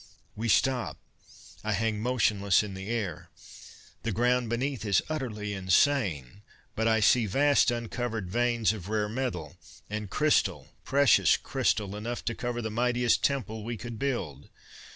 [0.35, 0.97] "We stop.
[1.63, 3.29] I hang motionless in the air.
[4.01, 6.41] The ground beneath is utterly insane.
[6.75, 9.57] But I see vast uncovered veins of rare metal
[9.91, 14.49] and crystal, precious crystal, enough to cover the mightiest Temple we could build!